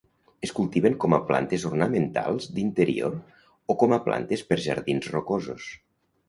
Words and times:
Es 0.45 0.51
cultiven 0.59 0.95
com 1.03 1.15
a 1.17 1.19
plantes 1.27 1.65
ornamentals 1.69 2.47
d'interior 2.55 3.19
o 3.75 3.77
com 3.85 3.95
a 3.99 4.01
plantes 4.09 4.45
per 4.51 4.59
jardins 4.71 5.13
rocosos. 5.15 5.71